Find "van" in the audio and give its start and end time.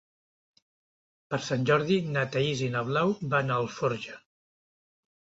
3.35-3.53